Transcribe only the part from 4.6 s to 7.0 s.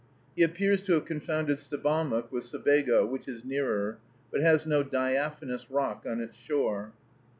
no "diaphanous" rock on its shore.